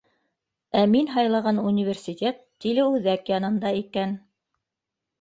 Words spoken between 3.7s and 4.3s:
икән.